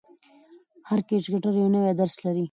هر 0.87 0.99
کرکټر 1.07 1.53
یو 1.59 1.67
نوی 1.75 1.91
درس 1.99 2.15
لري. 2.25 2.39